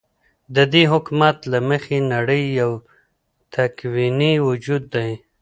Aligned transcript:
ددي 0.55 0.83
حكومت 0.91 1.37
له 1.51 1.59
مخې 1.69 1.97
نړۍ 2.13 2.43
يو 2.59 2.71
تكويني 3.55 4.31
وجود 4.47 4.83
دى، 4.93 5.07